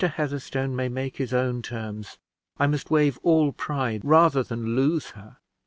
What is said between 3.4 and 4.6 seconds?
pride rather